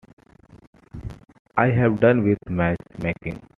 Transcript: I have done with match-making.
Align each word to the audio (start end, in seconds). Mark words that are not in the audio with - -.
I 1.55 1.67
have 1.67 1.99
done 1.99 2.23
with 2.23 2.39
match-making. 2.49 3.39